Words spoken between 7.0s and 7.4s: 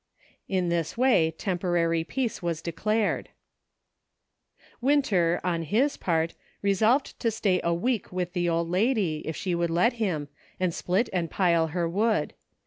to